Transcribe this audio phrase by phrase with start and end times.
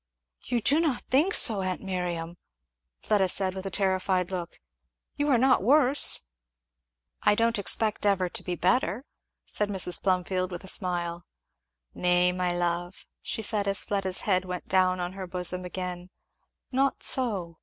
[0.45, 2.35] "You do not think so, aunt Miriam!"
[3.03, 4.59] Fleda said with a terrified look.
[5.15, 6.21] "You are not worse?"
[7.21, 9.05] "I don't expect ever to be better,"
[9.45, 10.01] said Mrs.
[10.01, 11.25] Plumfield with a smile.
[11.93, 16.09] "Nay, my love," she said, as Fleda's head went down on her bosom again,
[16.71, 17.59] "not so!